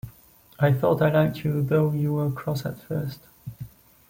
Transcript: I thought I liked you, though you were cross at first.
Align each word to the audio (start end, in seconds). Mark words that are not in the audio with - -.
I 0.57 0.73
thought 0.73 1.03
I 1.03 1.11
liked 1.13 1.45
you, 1.45 1.61
though 1.61 1.91
you 1.91 2.13
were 2.13 2.31
cross 2.31 2.65
at 2.65 2.79
first. 2.81 3.19